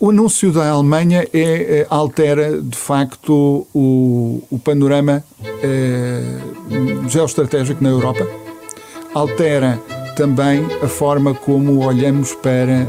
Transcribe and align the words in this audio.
O 0.00 0.10
anúncio 0.10 0.52
da 0.52 0.70
Alemanha 0.70 1.26
é, 1.34 1.84
altera, 1.90 2.62
de 2.62 2.78
facto, 2.78 3.66
o, 3.74 4.42
o 4.48 4.58
panorama 4.58 5.24
é, 5.60 6.22
geoestratégico 7.08 7.82
na 7.82 7.90
Europa, 7.90 8.24
altera 9.12 9.76
também 10.14 10.64
a 10.82 10.86
forma 10.86 11.34
como 11.34 11.84
olhamos 11.84 12.32
para 12.34 12.86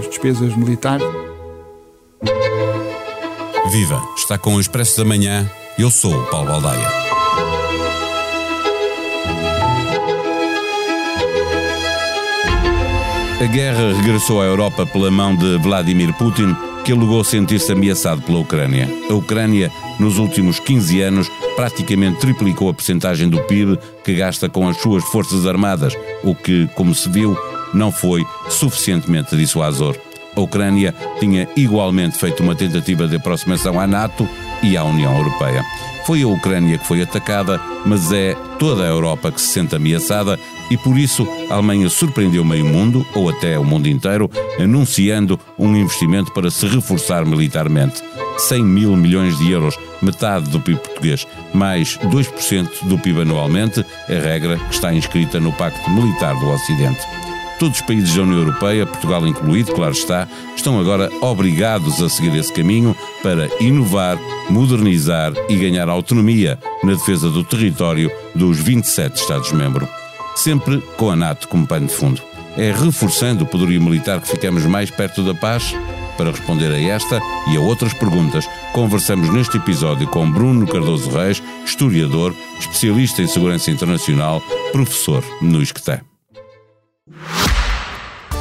as 0.00 0.08
despesas 0.08 0.54
militares. 0.54 1.06
Viva! 3.70 4.02
Está 4.16 4.36
com 4.36 4.56
o 4.56 4.60
Expresso 4.60 4.98
da 4.98 5.04
Manhã. 5.04 5.50
Eu 5.78 5.90
sou 5.90 6.12
o 6.12 6.26
Paulo 6.26 6.48
Baldaia. 6.48 7.09
A 13.40 13.46
guerra 13.46 13.94
regressou 13.94 14.42
à 14.42 14.44
Europa 14.44 14.84
pela 14.84 15.10
mão 15.10 15.34
de 15.34 15.56
Vladimir 15.56 16.12
Putin, 16.12 16.54
que 16.84 16.92
alegou 16.92 17.24
sentir-se 17.24 17.72
ameaçado 17.72 18.20
pela 18.20 18.38
Ucrânia. 18.38 18.86
A 19.08 19.14
Ucrânia, 19.14 19.72
nos 19.98 20.18
últimos 20.18 20.60
15 20.60 21.00
anos, 21.00 21.30
praticamente 21.56 22.20
triplicou 22.20 22.68
a 22.68 22.74
percentagem 22.74 23.30
do 23.30 23.40
PIB 23.44 23.78
que 24.04 24.12
gasta 24.14 24.46
com 24.50 24.68
as 24.68 24.76
suas 24.76 25.02
forças 25.04 25.46
armadas, 25.46 25.96
o 26.22 26.34
que, 26.34 26.68
como 26.74 26.94
se 26.94 27.08
viu, 27.08 27.34
não 27.72 27.90
foi 27.90 28.22
suficientemente 28.50 29.34
dissuasor. 29.34 29.96
A 30.36 30.40
Ucrânia 30.42 30.94
tinha 31.18 31.48
igualmente 31.56 32.18
feito 32.18 32.42
uma 32.42 32.54
tentativa 32.54 33.08
de 33.08 33.16
aproximação 33.16 33.80
à 33.80 33.86
NATO 33.86 34.28
e 34.62 34.76
à 34.76 34.84
União 34.84 35.16
Europeia. 35.16 35.64
Foi 36.06 36.22
a 36.22 36.28
Ucrânia 36.28 36.78
que 36.78 36.86
foi 36.86 37.02
atacada, 37.02 37.60
mas 37.84 38.10
é 38.12 38.34
toda 38.58 38.82
a 38.82 38.88
Europa 38.88 39.30
que 39.30 39.40
se 39.40 39.48
sente 39.48 39.76
ameaçada 39.76 40.38
e 40.70 40.76
por 40.76 40.96
isso 40.96 41.26
a 41.50 41.54
Alemanha 41.54 41.88
surpreendeu 41.88 42.44
meio 42.44 42.64
mundo, 42.64 43.04
ou 43.14 43.28
até 43.28 43.58
o 43.58 43.64
mundo 43.64 43.88
inteiro, 43.88 44.30
anunciando 44.58 45.38
um 45.58 45.76
investimento 45.76 46.32
para 46.32 46.50
se 46.50 46.66
reforçar 46.66 47.26
militarmente. 47.26 48.02
100 48.38 48.64
mil 48.64 48.96
milhões 48.96 49.36
de 49.36 49.50
euros, 49.50 49.76
metade 50.00 50.48
do 50.48 50.60
PIB 50.60 50.80
português, 50.80 51.26
mais 51.52 51.98
2% 51.98 52.68
do 52.84 52.98
PIB 52.98 53.22
anualmente, 53.22 53.84
a 54.08 54.12
regra 54.12 54.56
que 54.56 54.74
está 54.74 54.94
inscrita 54.94 55.38
no 55.38 55.52
Pacto 55.52 55.90
Militar 55.90 56.34
do 56.38 56.48
Ocidente. 56.48 57.00
Todos 57.60 57.78
os 57.78 57.86
países 57.86 58.14
da 58.14 58.22
União 58.22 58.38
Europeia, 58.38 58.86
Portugal 58.86 59.26
incluído, 59.26 59.74
claro 59.74 59.92
está, 59.92 60.26
estão 60.56 60.80
agora 60.80 61.10
obrigados 61.20 62.02
a 62.02 62.08
seguir 62.08 62.34
esse 62.34 62.50
caminho 62.50 62.96
para 63.22 63.50
inovar, 63.62 64.18
modernizar 64.48 65.34
e 65.46 65.56
ganhar 65.56 65.86
autonomia 65.90 66.58
na 66.82 66.94
defesa 66.94 67.28
do 67.28 67.44
território 67.44 68.10
dos 68.34 68.58
27 68.58 69.14
Estados-membros. 69.20 69.86
Sempre 70.34 70.80
com 70.96 71.10
a 71.10 71.16
NATO 71.16 71.48
como 71.48 71.66
pano 71.66 71.86
de 71.86 71.92
fundo. 71.92 72.22
É 72.56 72.72
reforçando 72.72 73.44
o 73.44 73.46
poderio 73.46 73.82
militar 73.82 74.22
que 74.22 74.28
ficamos 74.28 74.64
mais 74.64 74.90
perto 74.90 75.22
da 75.22 75.34
paz? 75.34 75.74
Para 76.16 76.30
responder 76.30 76.72
a 76.72 76.80
esta 76.80 77.20
e 77.52 77.58
a 77.58 77.60
outras 77.60 77.92
perguntas, 77.92 78.48
conversamos 78.72 79.28
neste 79.28 79.58
episódio 79.58 80.08
com 80.08 80.30
Bruno 80.30 80.66
Cardoso 80.66 81.10
Reis, 81.10 81.42
historiador, 81.66 82.34
especialista 82.58 83.20
em 83.20 83.26
segurança 83.26 83.70
internacional, 83.70 84.42
professor 84.72 85.22
no 85.42 85.60
ISCTE. 85.60 86.00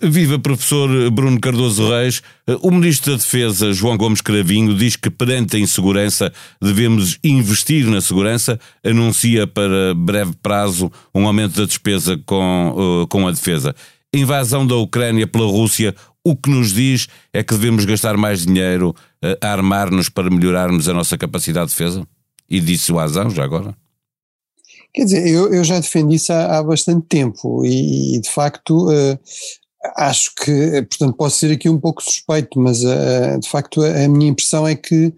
Viva 0.00 0.38
professor 0.38 1.10
Bruno 1.10 1.40
Cardoso 1.40 1.88
Reis. 1.88 2.22
O 2.60 2.70
Ministro 2.70 3.12
da 3.12 3.18
Defesa, 3.18 3.72
João 3.72 3.96
Gomes 3.96 4.20
Cravinho, 4.20 4.76
diz 4.76 4.94
que 4.94 5.10
perante 5.10 5.56
a 5.56 5.58
insegurança 5.58 6.32
devemos 6.60 7.18
investir 7.24 7.86
na 7.86 8.00
segurança, 8.00 8.60
anuncia 8.84 9.46
para 9.46 9.94
breve 9.94 10.34
prazo 10.40 10.90
um 11.12 11.26
aumento 11.26 11.56
da 11.56 11.66
despesa 11.66 12.16
com, 12.24 13.02
uh, 13.02 13.06
com 13.08 13.26
a 13.26 13.32
defesa. 13.32 13.74
Invasão 14.14 14.64
da 14.64 14.76
Ucrânia 14.76 15.26
pela 15.26 15.46
Rússia, 15.46 15.94
o 16.24 16.36
que 16.36 16.48
nos 16.48 16.72
diz 16.72 17.08
é 17.32 17.42
que 17.42 17.54
devemos 17.54 17.84
gastar 17.84 18.16
mais 18.16 18.46
dinheiro 18.46 18.90
uh, 18.90 19.36
a 19.42 19.52
armar-nos 19.52 20.08
para 20.08 20.30
melhorarmos 20.30 20.88
a 20.88 20.94
nossa 20.94 21.18
capacidade 21.18 21.70
de 21.70 21.76
defesa? 21.76 22.06
E 22.48 22.60
dissuasão, 22.60 23.30
já 23.30 23.42
agora? 23.42 23.74
Quer 24.94 25.04
dizer, 25.04 25.26
eu, 25.26 25.52
eu 25.52 25.64
já 25.64 25.80
defendi 25.80 26.16
isso 26.16 26.32
há, 26.32 26.58
há 26.58 26.62
bastante 26.62 27.06
tempo 27.08 27.64
e, 27.64 28.20
de 28.20 28.30
facto, 28.30 28.90
uh, 28.90 29.18
acho 29.96 30.34
que, 30.34 30.82
portanto, 30.82 31.16
posso 31.16 31.38
ser 31.38 31.52
aqui 31.52 31.68
um 31.68 31.78
pouco 31.78 32.02
suspeito, 32.02 32.58
mas 32.58 32.82
uh, 32.84 33.38
de 33.40 33.48
facto 33.48 33.82
a, 33.82 34.04
a, 34.04 34.08
minha 34.08 34.30
impressão 34.30 34.66
é 34.66 34.74
que 34.74 35.12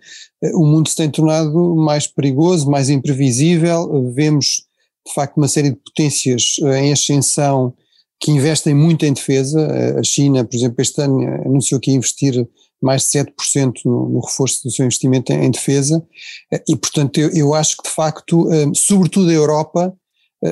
o 0.54 0.66
mundo 0.66 0.88
se 0.88 0.96
tem 0.96 1.10
tornado 1.10 1.74
mais 1.76 2.06
perigoso, 2.06 2.70
mais 2.70 2.88
imprevisível. 2.88 4.12
Vemos, 4.12 4.64
de 5.06 5.14
facto, 5.14 5.36
uma 5.36 5.48
série 5.48 5.70
de 5.70 5.76
potências 5.76 6.56
uh, 6.60 6.72
em 6.72 6.92
ascensão 6.92 7.74
que 8.20 8.30
investem 8.30 8.74
muito 8.74 9.04
em 9.04 9.12
defesa. 9.12 9.98
a 9.98 10.02
China, 10.02 10.44
por 10.44 10.56
exemplo, 10.56 10.76
este 10.78 11.00
ano 11.02 11.20
anunciou 11.44 11.78
que 11.78 11.90
ia 11.90 11.96
investir 11.96 12.48
mais 12.80 13.02
de 13.02 13.08
7% 13.08 13.72
no, 13.84 14.08
no 14.08 14.20
reforço 14.20 14.62
do 14.64 14.70
seu 14.70 14.86
investimento 14.86 15.32
em, 15.32 15.44
em 15.44 15.50
defesa. 15.50 16.02
e, 16.66 16.74
portanto, 16.76 17.18
eu, 17.18 17.28
eu, 17.30 17.54
acho 17.54 17.76
que, 17.76 17.82
de 17.82 17.94
facto, 17.94 18.48
sobretudo 18.74 19.28
a 19.28 19.32
Europa, 19.32 19.92
eh, 19.92 20.03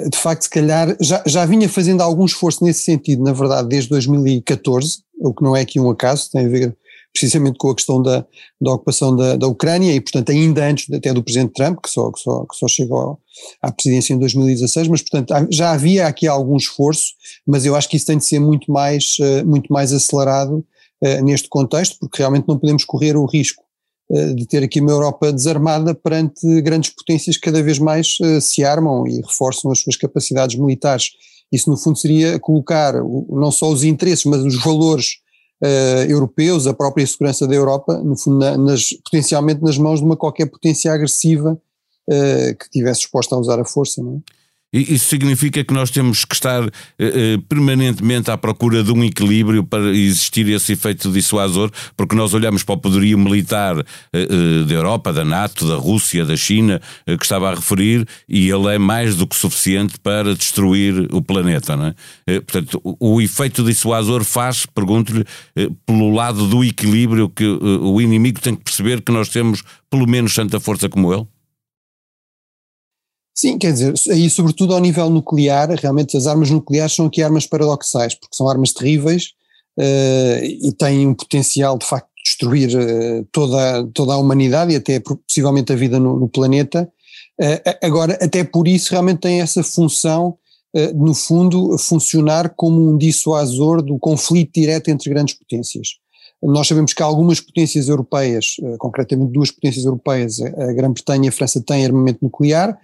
de 0.09 0.19
facto, 0.19 0.43
se 0.43 0.51
calhar, 0.51 0.97
já, 1.01 1.23
já 1.27 1.45
vinha 1.45 1.69
fazendo 1.69 2.01
algum 2.01 2.25
esforço 2.25 2.65
nesse 2.65 2.83
sentido, 2.83 3.23
na 3.23 3.33
verdade, 3.33 3.69
desde 3.69 3.91
2014, 3.91 5.03
o 5.21 5.35
que 5.35 5.43
não 5.43 5.55
é 5.55 5.61
aqui 5.61 5.79
um 5.79 5.91
acaso, 5.91 6.31
tem 6.31 6.47
a 6.47 6.49
ver 6.49 6.77
precisamente 7.13 7.59
com 7.59 7.71
a 7.71 7.75
questão 7.75 8.03
da, 8.03 8.25
da 8.61 8.73
ocupação 8.73 9.15
da, 9.15 9.37
da 9.37 9.47
Ucrânia 9.47 9.93
e, 9.93 10.01
portanto, 10.01 10.33
ainda 10.33 10.65
antes 10.65 10.91
até 10.91 11.13
do 11.13 11.23
presidente 11.23 11.53
Trump, 11.53 11.79
que 11.83 11.91
só, 11.91 12.11
que 12.11 12.19
só, 12.19 12.45
que 12.47 12.57
só 12.57 12.67
chegou 12.67 13.21
à 13.61 13.71
presidência 13.71 14.15
em 14.15 14.19
2016, 14.19 14.89
mas, 14.89 15.03
portanto, 15.03 15.49
já 15.51 15.73
havia 15.73 16.07
aqui 16.07 16.27
algum 16.27 16.57
esforço, 16.57 17.13
mas 17.47 17.67
eu 17.67 17.77
acho 17.77 17.89
que 17.89 17.97
isso 17.97 18.07
tem 18.07 18.17
de 18.17 18.25
ser 18.25 18.39
muito 18.39 18.73
mais, 18.73 19.17
eh, 19.21 19.45
muito 19.45 19.71
mais 19.71 19.93
acelerado 19.93 20.65
uh, 21.03 21.25
neste 21.25 21.49
contexto, 21.49 21.99
porque 22.01 22.19
realmente 22.19 22.49
não 22.49 22.59
podemos 22.59 22.85
correr 22.85 23.17
o 23.17 23.27
risco. 23.27 23.63
eh, 23.63 23.72
de 24.35 24.47
ter 24.47 24.63
aqui 24.63 24.81
uma 24.81 24.91
Europa 24.91 25.33
desarmada 25.33 25.95
perante 25.95 26.61
grandes 26.61 26.91
potências 26.91 27.37
que 27.37 27.43
cada 27.43 27.63
vez 27.63 27.79
mais 27.79 28.19
uh, 28.21 28.41
se 28.41 28.63
armam 28.63 29.07
e 29.07 29.23
reforçam 29.23 29.71
as 29.71 29.81
suas 29.81 29.97
capacidades 29.97 30.57
militares. 30.57 31.13
Isso, 31.51 31.71
no 31.71 31.77
fundo, 31.77 31.99
seria 31.99 32.39
colocar 32.39 32.95
não 32.95 33.51
só 33.51 33.71
os 33.71 33.85
interesses, 33.85 34.25
mas 34.25 34.43
os 34.43 34.63
valores 34.63 35.17
uh, 35.63 36.11
europeus, 36.11 36.67
a 36.67 36.75
própria 36.75 37.07
segurança 37.07 37.47
da 37.47 37.55
Europa, 37.55 38.03
no 38.03 38.17
fundo, 38.17 38.39
na, 38.39 38.57
nas, 38.59 38.91
potencialmente 39.05 39.63
nas 39.63 39.79
mãos 39.79 40.01
de 40.01 40.05
uma 40.05 40.17
qualquer 40.17 40.47
potência 40.47 40.93
agressiva 40.93 41.53
uh, 42.09 42.59
que 42.59 42.71
tivesse 42.71 43.01
exposta 43.01 43.35
a 43.35 43.39
usar 43.39 43.59
a 43.61 43.65
força. 43.65 44.03
Não 44.03 44.17
é? 44.17 44.42
Isso 44.73 45.05
significa 45.05 45.63
que 45.63 45.75
nós 45.75 45.91
temos 45.91 46.25
que 46.25 46.35
estar 46.35 46.65
eh, 46.65 46.71
eh, 46.99 47.39
permanentemente 47.47 48.31
à 48.31 48.39
procura 48.39 48.83
de 48.83 48.91
um 48.91 49.05
equilíbrio 49.05 49.63
para 49.63 49.91
existir 49.91 50.49
esse 50.49 50.73
efeito 50.73 51.13
dissuasor, 51.13 51.71
porque 51.95 52.17
nós 52.17 52.33
olhamos 52.33 52.63
para 52.63 52.77
o 52.77 52.79
poderio 52.79 53.19
militar 53.19 53.85
eh, 54.15 54.65
da 54.67 54.75
Europa, 54.75 55.13
da 55.13 55.27
NATO, 55.27 55.69
da 55.69 55.77
Rússia, 55.77 56.25
da 56.25 56.37
China, 56.37 56.81
que 57.05 57.23
estava 57.23 57.51
a 57.51 57.55
referir, 57.55 58.09
e 58.27 58.49
ele 58.49 58.75
é 58.75 58.79
mais 58.79 59.15
do 59.15 59.27
que 59.27 59.37
suficiente 59.37 60.01
para 60.01 60.35
destruir 60.35 61.07
o 61.13 61.21
planeta. 61.21 61.77
Não 61.77 61.87
é? 62.27 62.41
Portanto, 62.41 62.81
o, 62.83 63.17
o, 63.17 63.21
efeito 63.21 63.63
dissuasor 63.63 64.25
faz, 64.25 64.65
pergunto-lhe, 64.65 65.25
pelo 65.85 66.15
lado 66.15 66.47
do 66.47 66.65
equilíbrio 66.65 67.29
que 67.29 67.45
o 67.45 68.01
inimigo 68.01 68.41
tem 68.41 68.55
que 68.55 68.65
perceber 68.65 69.03
que 69.03 69.13
nós 69.13 69.29
temos 69.29 69.63
pelo 69.91 70.09
menos 70.09 70.35
tanta 70.35 70.59
força 70.59 70.89
como 70.89 71.13
ele? 71.13 71.27
Sim, 73.35 73.57
quer 73.59 73.73
dizer, 73.73 73.95
aí 74.11 74.29
sobretudo 74.29 74.75
ao 74.75 74.81
nível 74.81 75.09
nuclear, 75.09 75.71
realmente 75.71 76.17
as 76.17 76.27
armas 76.27 76.51
nucleares 76.51 76.95
são 76.95 77.07
aqui 77.07 77.23
armas 77.23 77.47
paradoxais, 77.47 78.15
porque 78.15 78.37
são 78.37 78.47
armas 78.47 78.73
terríveis 78.73 79.33
uh, 79.79 80.45
e 80.45 80.73
têm 80.73 81.07
um 81.07 81.15
potencial 81.15 81.79
de 81.79 81.87
facto 81.87 82.09
de 82.17 82.23
destruir 82.25 82.69
uh, 82.77 83.27
toda, 83.33 83.87
toda 83.95 84.13
a 84.13 84.19
humanidade 84.19 84.73
e 84.73 84.77
até 84.77 85.01
possivelmente 85.01 85.73
a 85.73 85.77
vida 85.77 85.99
no, 85.99 86.19
no 86.21 86.29
planeta. 86.29 86.91
Uh, 87.41 87.87
agora, 87.87 88.19
até 88.21 88.45
por 88.45 88.69
isso 88.69 88.91
realmente 88.91 89.21
tem 89.21 89.41
essa 89.41 89.63
função, 89.63 90.37
no 90.95 91.15
fundo, 91.15 91.77
funcionar 91.77 92.55
como 92.57 92.89
um 92.89 92.97
dissuasor 92.97 93.83
do 93.83 93.99
conflito 93.99 94.53
direto 94.55 94.89
entre 94.89 95.11
grandes 95.11 95.35
potências. 95.35 95.99
Nós 96.43 96.67
sabemos 96.67 96.93
que 96.93 97.03
algumas 97.03 97.41
potências 97.41 97.89
europeias, 97.89 98.57
eh, 98.63 98.77
concretamente 98.79 99.33
duas 99.33 99.51
potências 99.51 99.85
europeias, 99.85 100.41
a 100.41 100.73
Grã-Bretanha 100.73 101.27
e 101.27 101.29
a 101.29 101.33
França, 101.33 101.63
têm 101.63 101.85
armamento 101.85 102.19
nuclear, 102.23 102.77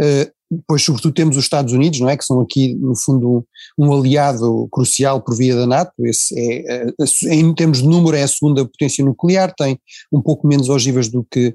eh, 0.00 0.30
depois 0.50 0.82
sobretudo 0.82 1.14
temos 1.14 1.36
os 1.36 1.44
Estados 1.44 1.72
Unidos, 1.72 2.00
não 2.00 2.08
é, 2.08 2.16
que 2.16 2.24
são 2.24 2.40
aqui 2.40 2.74
no 2.74 2.96
fundo 2.96 3.44
um, 3.78 3.92
aliado 3.92 4.68
crucial 4.70 5.20
por 5.20 5.36
via 5.36 5.54
da 5.54 5.66
NATO, 5.66 5.92
esse 6.00 6.34
é, 6.38 6.86
é, 6.86 7.34
em 7.34 7.54
termos 7.54 7.82
de 7.82 7.88
número 7.88 8.16
é 8.16 8.22
a 8.22 8.28
segunda 8.28 8.64
potência 8.64 9.04
nuclear, 9.04 9.54
tem 9.54 9.78
um 10.12 10.20
pouco 10.20 10.46
menos 10.46 10.68
ogivas 10.68 11.08
do 11.08 11.26
que, 11.28 11.54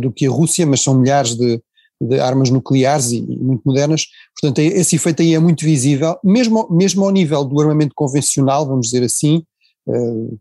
do 0.00 0.10
que 0.10 0.26
a 0.26 0.30
Rússia, 0.30 0.66
mas 0.66 0.82
são 0.82 0.94
milhares 0.94 1.36
de, 1.36 1.62
de 2.00 2.20
armas 2.20 2.50
nucleares 2.50 3.12
e, 3.12 3.22
muito 3.22 3.62
modernas. 3.64 4.06
Portanto, 4.40 4.58
esse 4.58 4.96
efeito 4.96 5.22
aí 5.22 5.34
é 5.34 5.38
muito 5.38 5.64
visível, 5.64 6.16
mesmo, 6.22 6.68
mesmo 6.70 7.04
ao 7.04 7.10
nível 7.10 7.44
do 7.44 7.60
armamento 7.60 7.92
convencional, 7.94 8.66
vamos 8.66 8.86
dizer 8.86 9.04
assim, 9.04 9.42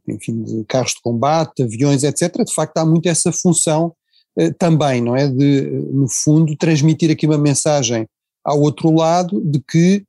enfim, 0.08 0.44
de 0.44 0.64
carros 0.66 0.92
de 0.92 1.02
combate, 1.02 1.64
aviões, 1.64 2.04
etc. 2.04 2.44
De 2.44 2.54
facto, 2.54 2.78
há 2.78 2.86
muito 2.86 3.08
essa 3.08 3.32
função 3.32 3.94
uh, 4.40 4.54
também, 4.58 5.02
não 5.02 5.16
é? 5.16 5.28
De, 5.28 5.62
no 5.92 6.08
fundo, 6.10 6.56
transmitir 6.56 7.12
aqui 7.12 7.26
uma 7.26 7.38
mensagem 7.38 8.08
ao 8.44 8.60
outro 8.62 8.94
lado 8.94 9.42
de 9.42 9.60
que 9.60 10.04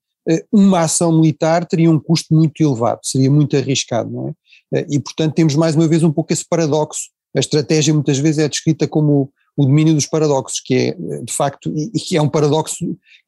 uma 0.52 0.80
ação 0.80 1.10
militar 1.10 1.64
teria 1.64 1.90
um 1.90 1.98
custo 1.98 2.34
muito 2.34 2.62
elevado, 2.62 3.00
seria 3.02 3.30
muito 3.30 3.56
arriscado, 3.56 4.10
não 4.10 4.28
é? 4.28 4.86
e, 4.90 5.00
portanto, 5.00 5.34
temos 5.34 5.54
mais 5.54 5.74
uma 5.74 5.88
vez 5.88 6.02
um 6.02 6.12
pouco 6.12 6.32
esse 6.32 6.46
paradoxo. 6.46 7.08
A 7.34 7.40
estratégia 7.40 7.94
muitas 7.94 8.18
vezes 8.18 8.38
é 8.38 8.48
descrita 8.48 8.86
como 8.86 9.32
o 9.56 9.66
domínio 9.66 9.94
dos 9.94 10.06
paradoxos, 10.06 10.60
que 10.60 10.74
é, 10.74 10.96
de 11.22 11.32
facto, 11.32 11.72
e 11.74 11.98
que 11.98 12.16
é 12.16 12.22
um 12.22 12.28
paradoxo 12.28 12.76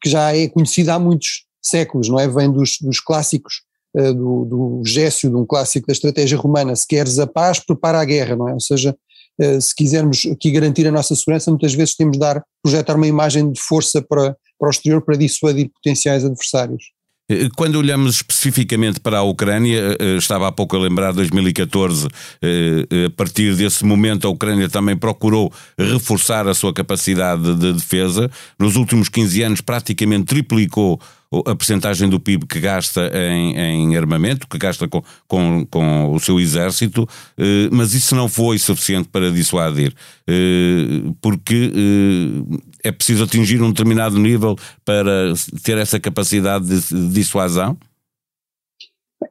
que 0.01 0.09
já 0.09 0.37
é 0.37 0.47
conhecido 0.49 0.91
há 0.91 0.99
muitos 0.99 1.45
séculos, 1.63 2.09
não 2.09 2.21
é? 2.21 2.29
Vem 2.29 2.51
dos, 2.51 2.79
dos 2.81 3.01
clássicos, 3.01 3.63
do, 3.95 4.45
do 4.45 4.83
Gécio, 4.87 5.29
de 5.29 5.37
um 5.37 5.45
clássico 5.45 5.87
da 5.87 5.93
estratégia 5.93 6.39
romana, 6.39 6.75
se 6.77 6.87
queres 6.87 7.19
a 7.19 7.27
paz, 7.27 7.59
prepara 7.59 8.01
a 8.01 8.05
guerra, 8.05 8.37
não 8.37 8.49
é? 8.49 8.55
Ou 8.55 8.61
seja, 8.61 8.97
uh, 9.41 9.61
se 9.61 9.75
quisermos 9.75 10.27
aqui 10.27 10.51
garantir 10.51 10.87
a 10.87 10.93
nossa 10.93 11.15
segurança, 11.17 11.51
muitas 11.51 11.75
vezes 11.75 11.97
temos 11.97 12.13
de 12.13 12.21
dar, 12.21 12.43
projetar 12.63 12.97
uma 12.97 13.07
imagem 13.07 13.51
de 13.51 13.61
força 13.61 14.01
para, 14.01 14.37
para 14.59 14.69
o 14.69 14.71
exterior 14.71 15.03
para 15.03 15.17
dissuadir 15.17 15.71
potenciais 15.71 16.25
adversários. 16.25 16.85
Eh, 17.31 17.49
quando 17.57 17.77
olhamos 17.77 18.17
especificamente 18.17 18.99
para 18.99 19.19
a 19.19 19.23
Ucrânia, 19.23 19.97
eh, 20.01 20.17
estava 20.17 20.49
há 20.49 20.53
pouco 20.53 20.77
a 20.77 20.81
lembrar 20.81 21.13
2014, 21.13 22.09
eh, 22.43 23.07
a 23.07 23.11
partir 23.11 23.55
desse 23.55 23.85
momento 23.85 24.27
a 24.27 24.31
Ucrânia 24.31 24.69
também 24.69 24.97
procurou 24.97 25.53
reforçar 25.79 26.49
a 26.49 26.55
sua 26.55 26.75
capacidade 26.75 27.55
de 27.55 27.73
defesa. 27.73 28.29
Nos 28.59 28.75
últimos 28.75 29.09
15 29.09 29.43
anos 29.43 29.61
praticamente 29.61 30.25
triplicou 30.25 31.01
a 31.47 31.55
percentagem 31.55 32.09
do 32.09 32.19
PIB 32.19 32.45
que 32.45 32.59
gasta 32.59 33.09
em, 33.15 33.57
em 33.57 33.97
armamento, 33.97 34.49
que 34.49 34.59
gasta 34.59 34.89
com, 34.89 35.01
com, 35.29 35.65
com, 35.67 36.13
o 36.13 36.19
seu 36.19 36.41
exército, 36.41 37.09
eh, 37.39 37.69
mas 37.71 37.95
isso 37.95 38.17
não 38.17 38.29
foi 38.29 38.59
suficiente 38.59 39.09
para 39.09 39.31
dissuadir, 39.31 39.95
eh, 40.27 41.03
porque 41.21 41.73
eh, 41.73 42.89
é 42.89 42.91
preciso 42.91 43.25
atingir 43.25 43.63
um 43.63 43.71
determinado 43.71 44.19
nível 44.19 44.57
para 44.85 45.33
ter 45.63 45.79
essa 45.79 46.01
capacidade 46.01 46.67
de 46.67 47.09
dissuasão? 47.11 47.79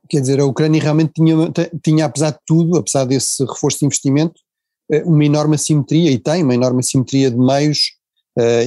Quer 0.10 0.22
dizer, 0.22 0.40
a 0.40 0.46
Ucrânia 0.46 0.82
realmente 0.82 1.14
tinha, 1.14 1.36
tinha, 1.84 2.06
apesar 2.06 2.32
de 2.32 2.40
tudo, 2.46 2.78
apesar 2.78 3.04
desse 3.04 3.44
reforço 3.44 3.80
de 3.80 3.86
investimento, 3.88 4.40
uma 5.04 5.26
enorme 5.26 5.56
assimetria, 5.56 6.12
e 6.12 6.18
tem 6.18 6.44
uma 6.44 6.56
enorme 6.56 6.80
assimetria 6.80 7.30
de 7.30 7.38
meios 7.38 7.99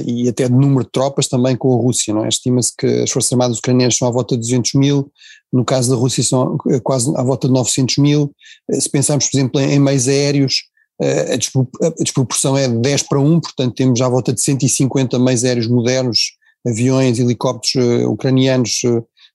e 0.05 0.27
até 0.27 0.47
de 0.47 0.53
número 0.53 0.85
de 0.85 0.91
tropas 0.91 1.27
também 1.27 1.55
com 1.55 1.73
a 1.73 1.81
Rússia. 1.81 2.13
Não 2.13 2.25
é? 2.25 2.29
Estima-se 2.29 2.71
que 2.77 2.85
as 2.85 3.11
Forças 3.11 3.31
Armadas 3.31 3.57
ucranianas 3.57 3.97
são 3.97 4.07
à 4.07 4.11
volta 4.11 4.35
de 4.35 4.41
200 4.41 4.73
mil, 4.73 5.11
no 5.51 5.63
caso 5.63 5.89
da 5.91 5.95
Rússia 5.95 6.23
são 6.23 6.57
eh, 6.69 6.79
quase 6.79 7.11
à 7.15 7.23
volta 7.23 7.47
de 7.47 7.53
900 7.53 7.97
mil. 7.97 8.31
Uh, 8.69 8.81
se 8.81 8.89
pensarmos, 8.89 9.27
por 9.29 9.37
exemplo, 9.37 9.61
em, 9.61 9.73
em 9.73 9.79
meios 9.79 10.07
aéreos, 10.07 10.63
a, 11.01 11.93
desproporção 11.99 12.55
é 12.55 12.67
de 12.67 12.77
10 12.77 13.03
para 13.03 13.19
1, 13.19 13.39
portanto 13.41 13.75
temos 13.75 13.99
à 13.99 14.07
volta 14.07 14.31
de 14.31 14.39
150 14.39 15.19
meios 15.19 15.43
aéreos 15.43 15.67
modernos, 15.67 16.33
aviões, 16.65 17.19
helicópteros 17.19 18.05
ucranianos, 18.05 18.81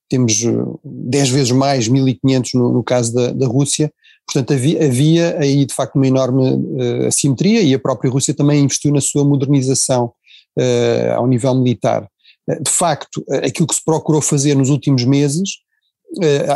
temos 0.09 0.45
10 0.85 1.29
vezes 1.29 1.51
mais, 1.51 1.89
1500 1.89 2.55
no, 2.55 2.73
no 2.73 2.83
caso 2.83 3.13
da, 3.13 3.33
da 3.33 3.47
Rússia, 3.47 3.93
Portanto, 4.29 4.53
havia, 4.53 4.85
havia, 4.85 5.39
aí 5.39 5.65
de 5.65 5.73
facto 5.73 5.97
uma 5.97 6.07
enorme 6.07 6.43
uh, 6.43 7.07
assimetria 7.07 7.63
e 7.63 7.73
a 7.73 7.79
própria 7.79 8.11
Rússia 8.11 8.35
também 8.35 8.63
investiu 8.63 8.93
na 8.93 9.01
sua 9.01 9.25
modernização 9.25 10.13
uh, 10.59 11.15
ao 11.17 11.27
nível 11.27 11.55
militar. 11.55 12.07
Uh, 12.49 12.63
de 12.63 12.71
facto, 12.71 13.25
aquilo 13.45 13.67
que 13.67 13.75
se 13.75 13.85
procurou 13.85 14.21
fazer 14.21 14.55
nos 14.55 14.71
últimos 14.71 15.05
meses, 15.05 15.59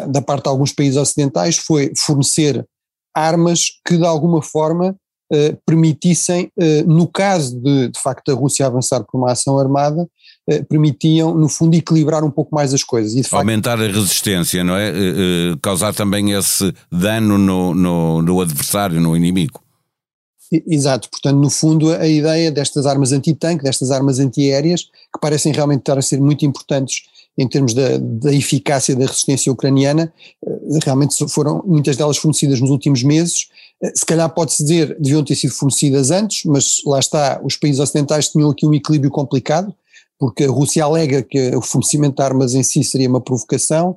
da 0.09 0.23
parte 0.23 0.45
de 0.45 0.49
alguns 0.49 0.73
países 0.73 0.97
ocidentais, 0.97 1.59
foi 1.59 1.93
fornecer 1.95 2.65
armas 3.15 3.67
que 3.87 3.99
de 3.99 4.07
alguma 4.07 4.41
forma 4.41 4.97
permitissem, 5.67 6.51
no 6.87 7.07
caso 7.07 7.61
de 7.61 7.89
de 7.89 8.01
facto 8.01 8.33
a 8.33 8.35
Rússia 8.35 8.67
avançar 8.67 9.05
por 9.05 9.19
uma 9.19 9.31
ação 9.31 9.59
armada, 9.59 10.09
permitiam, 10.71 11.35
no 11.35 11.51
fundo, 11.51 11.77
equilibrar 11.77 12.25
um 12.25 12.31
pouco 12.31 12.55
mais 12.55 12.73
as 12.73 12.83
coisas. 12.83 13.13
E, 13.13 13.23
facto, 13.23 13.43
Aumentar 13.43 13.79
a 13.79 13.87
resistência, 13.87 14.65
não 14.65 14.75
é? 14.75 14.91
causar 15.61 15.93
também 15.93 16.33
esse 16.33 16.73
dano 16.91 17.37
no, 17.37 17.75
no, 17.75 18.23
no 18.23 18.41
adversário, 18.41 19.03
no 19.03 19.15
inimigo. 19.15 19.63
Exato, 20.67 21.09
portanto, 21.09 21.39
no 21.39 21.49
fundo, 21.49 21.93
a 21.93 22.07
ideia 22.07 22.51
destas 22.51 22.85
armas 22.85 23.11
anti-tanque, 23.13 23.65
destas 23.65 23.91
armas 23.91 24.19
antiaéreas, 24.19 24.83
que 24.83 25.19
parecem 25.21 25.51
realmente 25.51 25.81
estar 25.81 25.97
a 25.97 26.03
ser 26.03 26.21
muito 26.21 26.45
importantes 26.45 27.05
em 27.39 27.49
termos 27.49 27.73
da, 27.73 27.97
da 27.99 28.33
eficácia 28.33 28.95
da 28.95 29.07
resistência 29.07 29.51
ucraniana, 29.51 30.13
eh, 30.47 30.79
realmente 30.85 31.17
foram 31.29 31.63
muitas 31.65 31.97
delas 31.97 32.19
fornecidas 32.19 32.61
nos 32.61 32.69
últimos 32.69 33.03
meses. 33.03 33.49
Eh, 33.83 33.93
se 33.95 34.05
calhar 34.05 34.29
pode-se 34.29 34.63
dizer 34.63 34.97
deviam 35.01 35.25
ter 35.25 35.35
sido 35.35 35.55
fornecidas 35.55 36.11
antes, 36.11 36.45
mas 36.45 36.83
lá 36.85 36.99
está, 36.99 37.41
os 37.43 37.57
países 37.57 37.81
ocidentais 37.81 38.29
tinham 38.29 38.51
aqui 38.51 38.67
um 38.67 38.75
equilíbrio 38.75 39.11
complicado, 39.11 39.75
porque 40.19 40.45
a 40.45 40.51
Rússia 40.51 40.85
alega 40.85 41.23
que 41.23 41.57
o 41.57 41.63
fornecimento 41.63 42.17
de 42.17 42.23
armas 42.23 42.55
em 42.55 42.63
si 42.63 42.85
seria 42.85 43.09
uma 43.09 43.21
provocação. 43.21 43.97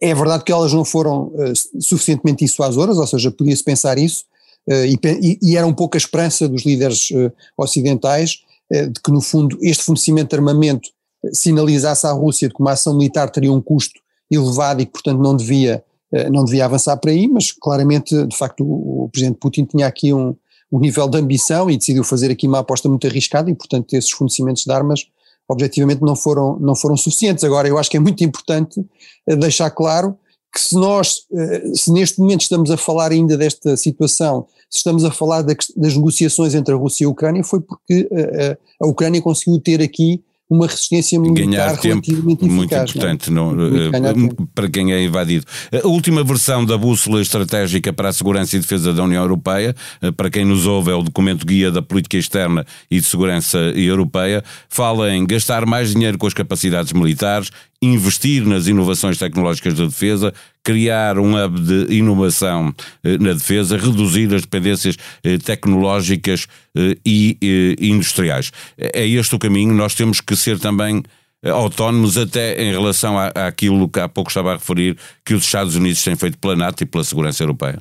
É 0.00 0.14
verdade 0.14 0.42
que 0.42 0.52
elas 0.52 0.72
não 0.72 0.86
foram 0.86 1.24
uh, 1.24 1.52
suficientemente 1.78 2.46
dissuasoras, 2.46 2.96
ou 2.96 3.06
seja, 3.06 3.30
podia-se 3.30 3.62
pensar 3.62 3.98
isso, 3.98 4.24
e, 4.68 5.38
e, 5.42 5.56
era 5.56 5.66
um 5.66 5.72
pouco 5.72 5.96
a 5.96 5.98
esperança 5.98 6.48
dos 6.48 6.64
líderes 6.64 7.08
eh, 7.12 7.30
ocidentais 7.56 8.40
eh, 8.70 8.86
de 8.86 9.00
que, 9.00 9.12
no 9.12 9.20
fundo, 9.20 9.56
este 9.62 9.84
fornecimento 9.84 10.30
de 10.30 10.36
armamento 10.36 10.88
sinalizasse 11.32 12.06
à 12.06 12.12
Rússia 12.12 12.48
de 12.48 12.54
que 12.54 12.60
uma 12.60 12.72
ação 12.72 12.96
militar 12.96 13.30
teria 13.30 13.52
um 13.52 13.60
custo 13.60 14.00
elevado 14.30 14.82
e 14.82 14.86
que, 14.86 14.92
portanto, 14.92 15.20
não 15.20 15.36
devia, 15.36 15.82
não 16.30 16.44
devia 16.44 16.64
avançar 16.64 16.96
por 16.96 17.10
aí, 17.10 17.26
mas 17.26 17.52
claramente, 17.52 18.26
de 18.26 18.36
facto, 18.36 18.64
o, 18.64 19.04
o 19.04 19.08
presidente 19.08 19.38
Putin 19.38 19.64
tinha 19.64 19.86
aqui 19.86 20.12
um, 20.12 20.36
um 20.70 20.78
nível 20.78 21.08
de 21.08 21.18
ambição 21.18 21.70
e 21.70 21.76
decidiu 21.76 22.04
fazer 22.04 22.30
aqui 22.30 22.46
uma 22.46 22.60
aposta 22.60 22.88
muito 22.88 23.06
arriscada 23.06 23.50
e, 23.50 23.54
portanto, 23.54 23.94
esses 23.94 24.10
fornecimentos 24.10 24.64
de 24.64 24.72
armas 24.72 25.06
objetivamente 25.48 26.02
não 26.02 26.16
foram, 26.16 26.58
não 26.60 26.74
foram 26.74 26.96
suficientes. 26.96 27.44
Agora, 27.44 27.66
eu 27.68 27.78
acho 27.78 27.90
que 27.90 27.96
é 27.96 28.00
muito 28.00 28.22
importante 28.22 28.84
deixar 29.26 29.70
claro 29.70 30.16
que 30.56 30.60
se 30.62 30.74
nós, 30.74 31.26
se 31.74 31.92
neste 31.92 32.18
momento 32.18 32.40
estamos 32.40 32.70
a 32.70 32.78
falar 32.78 33.12
ainda 33.12 33.36
desta 33.36 33.76
situação 33.76 34.46
se 34.68 34.78
estamos 34.78 35.04
a 35.04 35.10
falar 35.10 35.42
das 35.42 35.94
negociações 35.94 36.54
entre 36.54 36.74
a 36.74 36.76
Rússia 36.76 37.04
e 37.04 37.06
a 37.06 37.10
Ucrânia, 37.10 37.44
foi 37.44 37.60
porque 37.60 38.08
eh, 38.10 38.30
eh, 38.32 38.58
a 38.80 38.86
Ucrânia 38.86 39.22
conseguiu 39.22 39.60
ter 39.60 39.80
aqui 39.80 40.22
uma 40.48 40.66
resistência 40.66 41.18
militar 41.18 41.74
ganhar 41.74 41.76
tempo 41.78 42.12
muito 42.22 42.44
eficaz, 42.44 42.90
importante 42.90 43.30
não? 43.32 43.52
Uh, 43.52 44.48
para 44.54 44.68
quem 44.68 44.92
é 44.92 45.02
invadido. 45.02 45.44
A 45.72 45.86
última 45.88 46.22
versão 46.22 46.64
da 46.64 46.78
bússola 46.78 47.20
estratégica 47.20 47.92
para 47.92 48.10
a 48.10 48.12
segurança 48.12 48.56
e 48.56 48.60
defesa 48.60 48.92
da 48.92 49.02
União 49.02 49.22
Europeia, 49.22 49.74
uh, 50.02 50.12
para 50.12 50.30
quem 50.30 50.44
nos 50.44 50.64
ouve, 50.64 50.92
é 50.92 50.94
o 50.94 51.02
documento 51.02 51.44
guia 51.44 51.70
da 51.72 51.82
política 51.82 52.16
externa 52.16 52.64
e 52.88 53.00
de 53.00 53.06
segurança 53.06 53.58
europeia, 53.58 54.44
fala 54.68 55.12
em 55.12 55.26
gastar 55.26 55.66
mais 55.66 55.90
dinheiro 55.90 56.16
com 56.16 56.28
as 56.28 56.34
capacidades 56.34 56.92
militares, 56.92 57.50
investir 57.82 58.46
nas 58.46 58.68
inovações 58.68 59.18
tecnológicas 59.18 59.74
da 59.74 59.84
defesa, 59.84 60.32
criar 60.66 61.16
um 61.16 61.36
hub 61.36 61.60
de 61.60 61.94
inovação 61.94 62.74
eh, 63.04 63.16
na 63.18 63.34
defesa, 63.34 63.76
reduzir 63.76 64.34
as 64.34 64.42
dependências 64.42 64.96
eh, 65.22 65.38
tecnológicas 65.38 66.48
eh, 66.76 66.98
e 67.06 67.76
industriais. 67.80 68.50
É 68.76 69.06
este 69.06 69.32
o 69.36 69.38
caminho, 69.38 69.72
nós 69.72 69.94
temos 69.94 70.20
que 70.20 70.34
ser 70.34 70.58
também 70.58 71.04
autónomos 71.44 72.18
até 72.18 72.60
em 72.60 72.72
relação 72.72 73.16
à, 73.16 73.28
àquilo 73.46 73.88
que 73.88 74.00
há 74.00 74.08
pouco 74.08 74.28
estava 74.28 74.50
a 74.50 74.54
referir, 74.54 74.98
que 75.24 75.34
os 75.34 75.44
Estados 75.44 75.76
Unidos 75.76 76.02
têm 76.02 76.16
feito 76.16 76.36
pela 76.36 76.56
NATO 76.56 76.82
e 76.82 76.86
pela 76.86 77.04
segurança 77.04 77.44
europeia. 77.44 77.78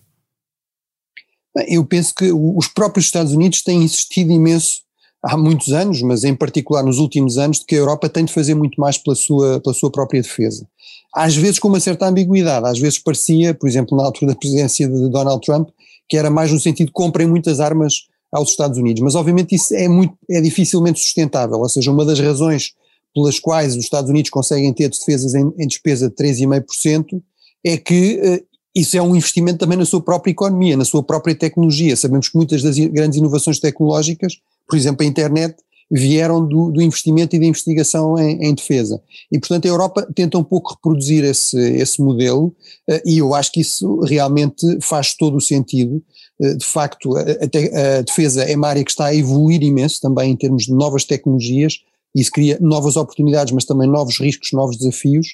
Eu 1.67 1.83
penso 1.85 2.13
que 2.13 2.31
os 2.31 2.67
próprios 2.67 3.07
Estados 3.07 3.31
Unidos 3.31 3.63
têm 3.63 3.81
insistido 3.81 4.31
imenso 4.31 4.81
há 5.25 5.35
muitos 5.35 5.73
anos, 5.73 6.01
mas 6.01 6.23
em 6.23 6.35
particular 6.35 6.83
nos 6.83 6.99
últimos 6.99 7.37
anos, 7.37 7.59
de 7.59 7.65
que 7.65 7.75
a 7.75 7.79
Europa 7.79 8.07
tem 8.07 8.25
de 8.25 8.31
fazer 8.31 8.53
muito 8.53 8.79
mais 8.79 8.97
pela 8.97 9.15
sua, 9.15 9.59
pela 9.59 9.73
sua 9.73 9.91
própria 9.91 10.21
defesa. 10.21 10.67
Às 11.13 11.35
vezes 11.35 11.57
com 11.57 11.67
uma 11.67 11.79
certa 11.79 12.07
ambiguidade, 12.07 12.67
às 12.67 12.77
vezes 12.77 12.99
parecia, 12.99 13.53
por 13.53 13.67
exemplo, 13.67 13.97
na 13.97 14.03
altura 14.03 14.33
da 14.33 14.37
presidência 14.37 14.87
de 14.87 15.09
Donald 15.09 15.43
Trump, 15.43 15.69
que 16.07 16.15
era 16.17 16.29
mais 16.29 16.51
no 16.51 16.59
sentido 16.59 16.87
de 16.87 16.93
comprem 16.93 17.27
muitas 17.27 17.59
armas 17.59 18.07
aos 18.31 18.49
Estados 18.49 18.77
Unidos, 18.77 19.01
mas 19.01 19.15
obviamente 19.15 19.55
isso 19.55 19.73
é, 19.73 19.87
muito, 19.87 20.13
é 20.29 20.41
dificilmente 20.41 20.99
sustentável, 20.99 21.57
ou 21.57 21.69
seja, 21.69 21.91
uma 21.91 22.05
das 22.05 22.19
razões 22.19 22.73
pelas 23.13 23.39
quais 23.39 23.75
os 23.75 23.83
Estados 23.83 24.09
Unidos 24.09 24.29
conseguem 24.29 24.73
ter 24.73 24.89
defesas 24.89 25.33
em, 25.33 25.51
em 25.57 25.67
despesa 25.67 26.09
de 26.09 26.15
3,5% 26.15 27.21
é 27.63 27.77
que 27.77 28.19
uh, 28.21 28.45
isso 28.75 28.97
é 28.97 29.01
um 29.01 29.15
investimento 29.15 29.59
também 29.59 29.77
na 29.77 29.85
sua 29.85 30.01
própria 30.01 30.31
economia, 30.31 30.75
na 30.75 30.83
sua 30.83 31.01
própria 31.01 31.33
tecnologia. 31.33 31.95
Sabemos 31.95 32.27
que 32.27 32.35
muitas 32.35 32.61
das 32.61 32.77
grandes 32.77 33.17
inovações 33.17 33.57
tecnológicas 33.57 34.37
por 34.67 34.77
exemplo, 34.77 35.05
a 35.05 35.09
internet, 35.09 35.55
vieram 35.89 36.45
do, 36.45 36.71
do 36.71 36.81
investimento 36.81 37.35
e 37.35 37.39
da 37.39 37.45
investigação 37.45 38.17
em, 38.17 38.43
em, 38.43 38.53
defesa. 38.53 39.01
E, 39.31 39.39
portanto, 39.39 39.65
a 39.65 39.69
Europa 39.69 40.07
tenta 40.15 40.37
um 40.37 40.43
pouco 40.43 40.73
reproduzir 40.73 41.23
esse, 41.23 41.57
esse 41.57 42.01
modelo, 42.01 42.47
uh, 42.89 43.01
e 43.05 43.19
eu 43.19 43.33
acho 43.33 43.51
que 43.51 43.61
isso 43.61 43.99
realmente 44.01 44.65
faz 44.81 45.15
todo 45.15 45.37
o 45.37 45.41
sentido. 45.41 46.03
Uh, 46.39 46.57
de 46.57 46.65
facto, 46.65 47.15
a, 47.15 47.21
a, 47.21 47.97
a, 47.97 48.01
defesa 48.01 48.43
é 48.43 48.55
uma 48.55 48.67
área 48.67 48.83
que 48.83 48.91
está 48.91 49.05
a 49.05 49.15
evoluir 49.15 49.61
imenso 49.61 50.01
também 50.01 50.31
em 50.31 50.35
termos 50.35 50.63
de 50.63 50.73
novas 50.73 51.05
tecnologias, 51.05 51.79
Isso 52.15 52.31
cria 52.31 52.57
novas 52.59 52.95
oportunidades, 52.95 53.53
mas 53.53 53.65
também 53.65 53.87
novos 53.87 54.19
riscos, 54.19 54.51
novos 54.53 54.77
desafios, 54.77 55.27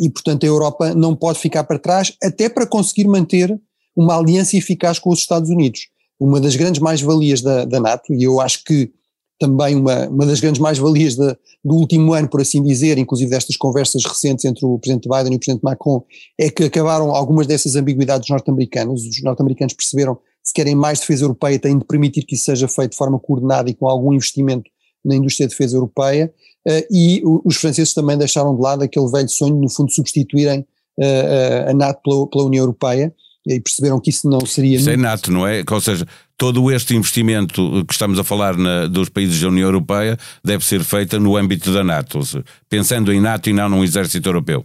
e 0.00 0.08
portanto 0.08 0.44
a 0.44 0.46
Europa 0.46 0.94
não 0.94 1.16
pode 1.16 1.40
ficar 1.40 1.64
para 1.64 1.76
trás, 1.76 2.12
até 2.22 2.48
para 2.48 2.64
conseguir 2.64 3.08
manter 3.08 3.60
uma 3.96 4.16
aliança 4.16 4.56
eficaz 4.56 5.00
com 5.00 5.10
os 5.10 5.18
Estados 5.18 5.50
Unidos. 5.50 5.88
Uma 6.22 6.40
das 6.40 6.54
grandes 6.54 6.80
mais-valias 6.80 7.42
da, 7.42 7.64
da 7.64 7.80
NATO, 7.80 8.14
e 8.14 8.22
eu 8.22 8.40
acho 8.40 8.62
que 8.62 8.92
também 9.40 9.74
uma, 9.74 10.06
uma 10.08 10.24
das 10.24 10.38
grandes 10.38 10.60
mais-valias 10.60 11.16
do 11.16 11.36
último 11.74 12.12
ano, 12.12 12.28
por 12.28 12.40
assim 12.40 12.62
dizer, 12.62 12.96
inclusive 12.96 13.28
destas 13.28 13.56
conversas 13.56 14.04
recentes 14.04 14.44
entre 14.44 14.64
o 14.64 14.78
Presidente 14.78 15.08
Biden 15.08 15.32
e 15.32 15.36
o 15.36 15.38
Presidente 15.40 15.64
Macron, 15.64 16.04
é 16.38 16.48
que 16.48 16.62
acabaram 16.62 17.10
algumas 17.10 17.44
dessas 17.48 17.74
ambiguidades 17.74 18.28
norte-americanas. 18.30 19.02
Os 19.02 19.20
norte-americanos 19.20 19.74
perceberam 19.74 20.14
que 20.14 20.22
se 20.44 20.54
querem 20.54 20.76
mais 20.76 21.00
defesa 21.00 21.24
europeia, 21.24 21.58
têm 21.58 21.76
de 21.76 21.84
permitir 21.84 22.22
que 22.22 22.36
isso 22.36 22.44
seja 22.44 22.68
feito 22.68 22.92
de 22.92 22.96
forma 22.96 23.18
coordenada 23.18 23.68
e 23.68 23.74
com 23.74 23.88
algum 23.88 24.12
investimento 24.12 24.70
na 25.04 25.16
indústria 25.16 25.48
de 25.48 25.50
defesa 25.50 25.76
europeia, 25.76 26.32
uh, 26.68 26.86
e 26.88 27.20
os 27.44 27.56
franceses 27.56 27.92
também 27.92 28.16
deixaram 28.16 28.54
de 28.54 28.62
lado 28.62 28.84
aquele 28.84 29.10
velho 29.10 29.28
sonho, 29.28 29.56
no 29.56 29.68
fundo, 29.68 29.88
de 29.88 29.96
substituírem 29.96 30.60
uh, 30.60 31.68
a 31.68 31.74
NATO 31.74 32.00
pela, 32.04 32.26
pela 32.28 32.44
União 32.44 32.62
Europeia, 32.62 33.12
e 33.46 33.60
perceberam 33.60 34.00
que 34.00 34.10
isso 34.10 34.28
não 34.28 34.44
seria. 34.46 34.80
Sem 34.80 34.96
nato, 34.96 35.32
não 35.32 35.46
é? 35.46 35.64
Ou 35.68 35.80
seja, 35.80 36.06
todo 36.36 36.70
este 36.70 36.94
investimento 36.94 37.84
que 37.84 37.92
estamos 37.92 38.18
a 38.18 38.24
falar 38.24 38.56
na, 38.56 38.86
dos 38.86 39.08
países 39.08 39.40
da 39.40 39.48
União 39.48 39.66
Europeia 39.66 40.18
deve 40.44 40.64
ser 40.64 40.82
feito 40.84 41.18
no 41.18 41.36
âmbito 41.36 41.72
da 41.72 41.82
NATO, 41.82 42.20
pensando 42.68 43.12
em 43.12 43.20
NATO 43.20 43.50
e 43.50 43.52
não 43.52 43.68
num 43.68 43.84
exército 43.84 44.28
europeu. 44.28 44.64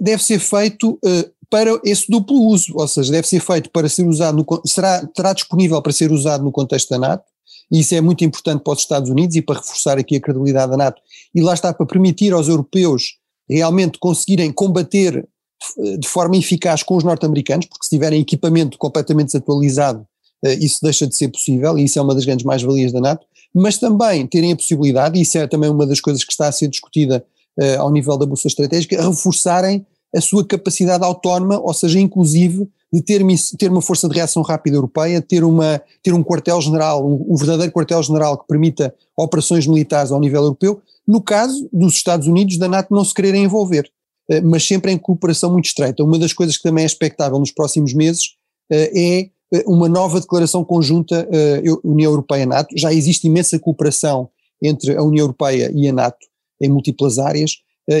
Deve 0.00 0.22
ser 0.22 0.40
feito 0.40 0.98
uh, 1.04 1.30
para 1.50 1.78
esse 1.84 2.10
duplo 2.10 2.36
uso, 2.46 2.72
ou 2.74 2.88
seja, 2.88 3.12
deve 3.12 3.28
ser 3.28 3.40
feito 3.40 3.70
para 3.70 3.88
ser 3.88 4.06
usado, 4.06 4.36
no, 4.36 4.62
será, 4.66 5.06
terá 5.06 5.32
disponível 5.32 5.80
para 5.80 5.92
ser 5.92 6.10
usado 6.10 6.42
no 6.44 6.52
contexto 6.52 6.90
da 6.90 6.98
NATO, 6.98 7.24
e 7.70 7.80
isso 7.80 7.94
é 7.94 8.00
muito 8.00 8.24
importante 8.24 8.62
para 8.62 8.72
os 8.72 8.80
Estados 8.80 9.10
Unidos 9.10 9.36
e 9.36 9.42
para 9.42 9.56
reforçar 9.56 9.98
aqui 9.98 10.16
a 10.16 10.20
credibilidade 10.20 10.70
da 10.70 10.76
NATO, 10.76 11.00
e 11.34 11.40
lá 11.40 11.54
está 11.54 11.72
para 11.72 11.86
permitir 11.86 12.32
aos 12.32 12.48
europeus 12.48 13.18
realmente 13.48 13.98
conseguirem 13.98 14.52
combater 14.52 15.26
de 15.98 16.08
forma 16.08 16.36
eficaz 16.36 16.82
com 16.82 16.96
os 16.96 17.04
norte-americanos, 17.04 17.66
porque 17.66 17.84
se 17.84 17.90
tiverem 17.90 18.20
equipamento 18.20 18.78
completamente 18.78 19.26
desatualizado, 19.26 20.06
eh, 20.44 20.54
isso 20.54 20.78
deixa 20.82 21.06
de 21.06 21.16
ser 21.16 21.28
possível, 21.28 21.78
e 21.78 21.84
isso 21.84 21.98
é 21.98 22.02
uma 22.02 22.14
das 22.14 22.24
grandes 22.24 22.44
mais-valias 22.44 22.92
da 22.92 23.00
NATO, 23.00 23.26
mas 23.54 23.78
também 23.78 24.26
terem 24.26 24.52
a 24.52 24.56
possibilidade, 24.56 25.18
e 25.18 25.22
isso 25.22 25.36
é 25.38 25.46
também 25.46 25.70
uma 25.70 25.86
das 25.86 26.00
coisas 26.00 26.24
que 26.24 26.32
está 26.32 26.48
a 26.48 26.52
ser 26.52 26.68
discutida 26.68 27.24
uh, 27.58 27.80
ao 27.80 27.90
nível 27.90 28.16
da 28.16 28.26
Bolsa 28.26 28.46
Estratégica, 28.46 29.02
reforçarem 29.02 29.84
a 30.14 30.20
sua 30.20 30.44
capacidade 30.44 31.04
autónoma, 31.04 31.58
ou 31.60 31.74
seja, 31.74 31.98
inclusive 31.98 32.68
de 32.90 33.02
ter, 33.02 33.22
ter 33.58 33.70
uma 33.70 33.82
força 33.82 34.08
de 34.08 34.14
reação 34.14 34.42
rápida 34.42 34.76
europeia, 34.76 35.20
ter, 35.20 35.44
uma, 35.44 35.82
ter 36.02 36.14
um 36.14 36.24
quartel-general, 36.24 37.06
um, 37.06 37.26
um 37.28 37.36
verdadeiro 37.36 37.72
quartel-general 37.72 38.38
que 38.38 38.46
permita 38.46 38.94
operações 39.16 39.66
militares 39.66 40.10
ao 40.10 40.20
nível 40.20 40.42
europeu, 40.42 40.80
no 41.06 41.20
caso 41.20 41.68
dos 41.72 41.94
Estados 41.94 42.26
Unidos, 42.26 42.56
da 42.56 42.68
NATO 42.68 42.94
não 42.94 43.04
se 43.04 43.12
quererem 43.12 43.44
envolver. 43.44 43.90
Eh, 44.30 44.40
mas 44.40 44.66
sempre 44.66 44.92
em 44.92 44.98
cooperação 44.98 45.50
muito 45.52 45.66
estreita. 45.66 46.04
Uma 46.04 46.18
das 46.18 46.32
coisas 46.32 46.56
que 46.56 46.62
também 46.62 46.84
é 46.84 46.86
expectável 46.86 47.38
nos 47.38 47.50
próximos 47.50 47.94
meses 47.94 48.34
eh, 48.70 48.92
é 48.94 49.20
eh, 49.56 49.64
uma 49.66 49.88
nova 49.88 50.20
declaração 50.20 50.64
conjunta 50.64 51.26
União 51.82 52.10
Europeia-NATO. 52.10 52.74
Já 52.76 52.92
existe 52.92 53.26
imensa 53.26 53.58
cooperação 53.58 54.28
entre 54.62 54.96
a 54.96 55.02
União 55.02 55.24
Europeia 55.24 55.72
e 55.74 55.88
a 55.88 55.92
NATO 55.92 56.18
em 56.60 56.68
múltiplas 56.68 57.18
áreas, 57.18 57.52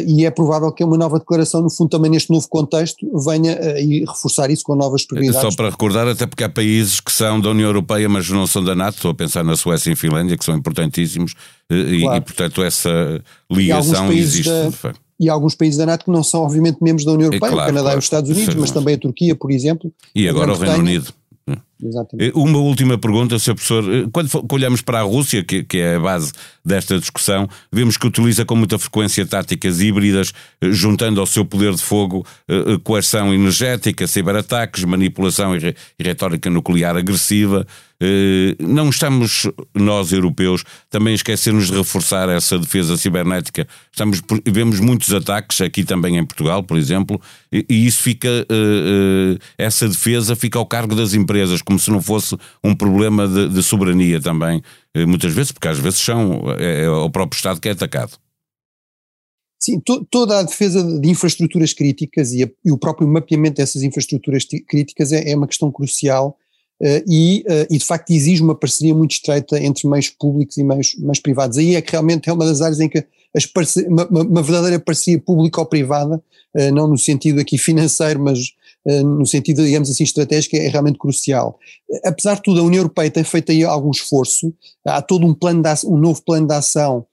e 0.04 0.26
é 0.26 0.30
provável 0.30 0.70
que 0.72 0.82
uma 0.82 0.98
nova 0.98 1.18
declaração, 1.18 1.62
no 1.62 1.70
fundo, 1.70 1.88
também 1.88 2.10
neste 2.10 2.28
novo 2.30 2.46
contexto, 2.48 3.06
venha 3.24 3.56
a 3.56 4.12
reforçar 4.12 4.50
isso 4.50 4.64
com 4.64 4.74
novas 4.74 5.06
prioridades. 5.06 5.40
Só 5.40 5.56
para 5.56 5.70
recordar, 5.70 6.08
até 6.08 6.26
porque 6.26 6.42
há 6.42 6.48
países 6.48 7.00
que 7.00 7.12
são 7.12 7.40
da 7.40 7.50
União 7.50 7.68
Europeia, 7.68 8.08
mas 8.08 8.28
não 8.28 8.46
são 8.46 8.62
da 8.62 8.74
NATO, 8.74 8.96
estou 8.96 9.12
a 9.12 9.14
pensar 9.14 9.44
na 9.44 9.56
Suécia 9.56 9.92
e 9.92 9.96
Finlândia, 9.96 10.36
que 10.36 10.44
são 10.44 10.56
importantíssimos, 10.56 11.34
e, 11.70 12.00
claro. 12.02 12.18
e 12.18 12.20
portanto 12.20 12.62
essa 12.62 13.22
ligação 13.50 14.12
existe. 14.12 14.50
Da, 14.50 14.92
e 15.18 15.28
alguns 15.28 15.54
países 15.54 15.78
da 15.78 15.86
NATO 15.86 16.04
que 16.04 16.10
não 16.10 16.22
são, 16.22 16.42
obviamente, 16.42 16.78
membros 16.80 17.04
da 17.04 17.12
União 17.12 17.30
é 17.30 17.34
Europeia, 17.34 17.50
é 17.50 17.52
claro, 17.52 17.64
o 17.64 17.66
Canadá 17.66 17.84
claro. 17.84 17.96
e 17.96 18.00
os 18.00 18.04
Estados 18.04 18.30
Unidos, 18.30 18.54
mas 18.54 18.70
também 18.70 18.94
a 18.94 18.98
Turquia, 18.98 19.34
por 19.34 19.50
exemplo. 19.50 19.92
E 20.14 20.28
agora 20.28 20.52
o 20.52 20.56
Reino 20.56 20.78
Unido. 20.78 21.12
Exatamente. 21.82 22.30
Eh, 22.30 22.32
uma 22.34 22.58
última 22.58 22.98
pergunta, 22.98 23.38
Sr. 23.38 23.54
Professor. 23.54 23.84
Eh, 23.94 24.08
quando 24.12 24.28
olhamos 24.52 24.82
para 24.82 24.98
a 25.00 25.02
Rússia, 25.02 25.44
que, 25.44 25.62
que, 25.62 25.78
é 25.78 25.96
a 25.96 26.00
base 26.00 26.32
desta 26.64 26.98
discussão, 26.98 27.48
vemos 27.72 27.96
que 27.96 28.06
utiliza 28.06 28.44
com 28.44 28.56
muita 28.56 28.78
frequência 28.78 29.24
táticas 29.24 29.80
híbridas, 29.80 30.32
eh, 30.60 30.72
juntando 30.72 31.20
ao 31.20 31.26
seu 31.26 31.44
poder 31.44 31.74
de 31.74 31.82
fogo 31.82 32.26
coerção 32.82 33.32
energética, 33.32 34.06
ciberataques, 34.06 34.84
manipulação 34.84 35.56
e 35.56 35.74
retórica 35.98 36.50
nuclear 36.50 36.96
agressiva. 36.96 37.66
Não 38.60 38.88
estamos, 38.88 39.46
nós 39.74 40.12
europeus, 40.12 40.64
também 40.88 41.14
esquecermos 41.14 41.68
de 41.68 41.76
reforçar 41.76 42.28
essa 42.28 42.58
defesa 42.58 42.96
cibernética. 42.96 43.66
Estamos, 43.90 44.22
vemos 44.46 44.80
muitos 44.80 45.12
ataques 45.12 45.60
aqui 45.60 45.84
também 45.84 46.16
em 46.16 46.24
Portugal, 46.24 46.62
por 46.62 46.78
exemplo, 46.78 47.20
e 47.52 47.86
isso 47.86 48.02
fica, 48.02 48.28
essa 49.56 49.88
defesa 49.88 50.36
fica 50.36 50.58
ao 50.58 50.66
cargo 50.66 50.94
das 50.94 51.12
empresas, 51.14 51.60
como 51.68 51.78
se 51.78 51.90
não 51.90 52.00
fosse 52.00 52.34
um 52.64 52.74
problema 52.74 53.28
de, 53.28 53.50
de 53.50 53.62
soberania 53.62 54.18
também, 54.22 54.62
muitas 55.06 55.34
vezes, 55.34 55.52
porque 55.52 55.68
às 55.68 55.78
vezes 55.78 56.00
são, 56.00 56.42
é, 56.58 56.84
é 56.84 56.88
o 56.88 57.10
próprio 57.10 57.36
Estado 57.36 57.60
que 57.60 57.68
é 57.68 57.72
atacado. 57.72 58.12
Sim, 59.60 59.78
to, 59.80 60.06
toda 60.10 60.38
a 60.38 60.42
defesa 60.42 60.82
de 60.98 61.10
infraestruturas 61.10 61.74
críticas 61.74 62.32
e, 62.32 62.44
a, 62.44 62.48
e, 62.64 62.72
o 62.72 62.78
próprio 62.78 63.06
mapeamento 63.06 63.56
dessas 63.56 63.82
infraestruturas 63.82 64.46
críticas 64.66 65.12
é, 65.12 65.30
é 65.30 65.36
uma 65.36 65.46
questão 65.46 65.70
crucial 65.70 66.38
Uh, 66.80 67.02
e, 67.08 67.44
uh, 67.48 67.66
e, 67.68 67.76
de 67.76 67.84
facto 67.84 68.10
exige 68.12 68.40
uma 68.40 68.54
parceria 68.54 68.94
muito 68.94 69.10
estreita 69.10 69.58
entre 69.60 69.88
meios 69.88 70.10
públicos 70.10 70.56
e 70.58 70.62
meios, 70.62 70.94
meios 70.96 71.18
privados. 71.18 71.58
Aí 71.58 71.74
é 71.74 71.82
que 71.82 71.90
realmente 71.90 72.30
é 72.30 72.32
uma 72.32 72.44
das 72.44 72.60
áreas 72.60 72.78
em 72.78 72.88
que 72.88 73.04
uma, 73.88 74.06
uma, 74.06 74.42
verdadeira 74.42 74.78
parceria 74.78 75.20
pública 75.20 75.60
ou 75.60 75.66
privada, 75.66 76.22
uh, 76.54 76.72
não 76.72 76.86
no 76.86 76.96
sentido 76.96 77.40
aqui 77.40 77.58
financeiro, 77.58 78.20
mas 78.20 78.38
no 79.02 79.26
sentido, 79.26 79.64
digamos 79.64 79.90
assim, 79.90 80.04
estratégico, 80.04 80.56
é 80.56 80.68
realmente 80.68 80.98
crucial. 80.98 81.58
Apesar 82.04 82.36
de 82.36 82.42
tudo, 82.42 82.60
a 82.60 82.64
União 82.64 82.80
Europeia 82.80 83.10
tem 83.10 83.24
feito 83.24 83.52
aí 83.52 83.64
algum 83.64 83.90
esforço, 83.90 84.52
há 84.86 85.02
todo 85.02 85.26
um 85.26 85.34
plano 85.34 85.62
de 85.62 85.86
um 85.86 85.96
novo 85.98 86.22
plano 86.24 86.46
de 86.46 86.54
ação 86.54 87.06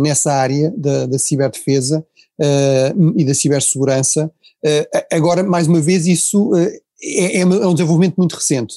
nessa 0.00 0.32
área 0.32 0.72
da, 0.76 1.06
da 1.06 1.18
ciberdefesa 1.18 2.06
e 3.16 3.24
da 3.24 3.34
cibersegurança. 3.34 4.30
agora, 5.12 5.42
mais 5.42 5.66
uma 5.66 5.80
vez, 5.80 6.06
isso 6.06 6.52
é, 7.02 7.38
é, 7.38 7.40
é, 7.40 7.46
um 7.46 7.74
desenvolvimento 7.74 8.16
muito 8.16 8.34
recente, 8.34 8.74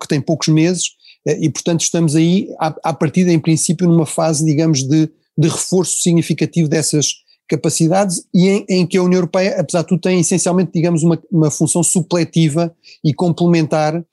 que 0.00 0.08
tem 0.08 0.20
poucos 0.20 0.48
meses, 0.48 0.90
eh, 1.26 1.38
e 1.40 1.50
portanto 1.50 1.80
estamos 1.80 2.14
aí, 2.14 2.48
à, 2.58 2.74
à 2.84 2.92
partida, 2.94 3.32
em 3.32 3.38
princípio, 3.38 3.88
numa 3.88 4.06
fase, 4.06 4.44
digamos, 4.44 4.84
de, 4.84 5.10
de 5.36 5.48
reforço 5.48 6.00
significativo 6.00 6.68
dessas 6.68 7.25
capacidades 7.48 8.24
e 8.34 8.48
em, 8.48 8.66
em, 8.68 8.86
que 8.86 8.96
a 8.96 9.02
União 9.02 9.18
Europeia, 9.18 9.60
apesar 9.60 9.82
de 9.82 9.88
tudo, 9.88 10.00
tem 10.00 10.20
essencialmente, 10.20 10.72
digamos, 10.72 11.02
uma, 11.02 11.20
uma 11.30 11.50
função 11.50 11.82
supletiva 11.82 12.74
e 13.04 13.14
complementar 13.14 14.04